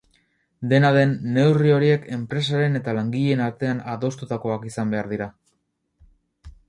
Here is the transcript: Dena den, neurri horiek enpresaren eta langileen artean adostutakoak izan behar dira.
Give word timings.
Dena 0.69 0.89
den, 0.95 1.11
neurri 1.35 1.73
horiek 1.73 2.07
enpresaren 2.17 2.79
eta 2.79 2.95
langileen 3.01 3.45
artean 3.49 3.85
adostutakoak 3.97 4.67
izan 4.71 4.95
behar 4.97 5.11
dira. 5.13 5.29